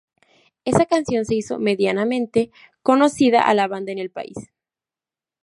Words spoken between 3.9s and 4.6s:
en el país.